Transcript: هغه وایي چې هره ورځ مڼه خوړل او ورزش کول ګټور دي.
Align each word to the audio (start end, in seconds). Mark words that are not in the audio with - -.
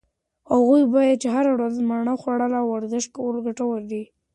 هغه 0.51 0.77
وایي 0.93 1.15
چې 1.21 1.27
هره 1.35 1.51
ورځ 1.55 1.75
مڼه 1.89 2.13
خوړل 2.21 2.51
او 2.59 2.65
ورزش 2.73 3.05
کول 3.15 3.35
ګټور 3.47 3.79
دي. 3.91 4.03